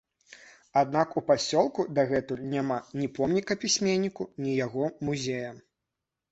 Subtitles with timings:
[0.79, 5.57] Аднак у пасёлку дагэтуль няма ні помніка пісьменніку, ні яго музея.